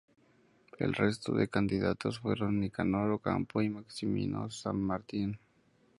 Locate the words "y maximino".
3.61-4.49